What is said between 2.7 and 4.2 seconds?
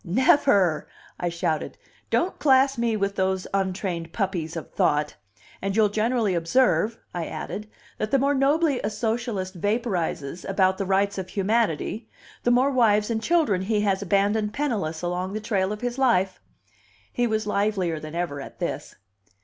me with those untrained